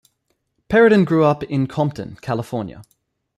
Perrodin 0.67 1.05
grew 1.05 1.23
up 1.23 1.43
in 1.43 1.67
Compton, 1.67 2.15
California. 2.21 2.81